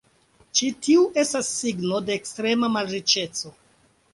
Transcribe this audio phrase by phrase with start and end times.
[0.59, 3.53] Ĉi tiu estas signo de ekstrema malriĉeco.